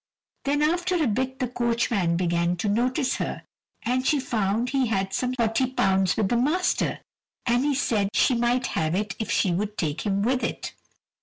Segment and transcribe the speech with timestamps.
[0.45, 3.43] Then after a bit the coachman began to notice her,
[3.83, 7.01] and she found he had some £40 with the master,
[7.45, 10.73] and he said she might have it if she would take him with it.